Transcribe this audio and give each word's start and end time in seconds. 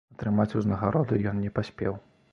Атрымаць 0.13 0.55
ўзнагароды 0.61 1.21
ён 1.33 1.37
не 1.45 1.55
паспеў. 1.59 2.01